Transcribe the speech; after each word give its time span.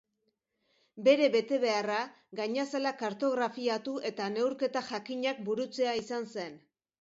Bere 1.07 1.27
betebeharra 1.35 1.99
gainazala 2.39 2.93
kartografiatu 3.03 3.93
eta 4.13 4.31
neurketa 4.39 4.85
jakinak 4.89 5.45
burutzea 5.51 5.95
izan 6.01 6.27
zen. 6.39 6.59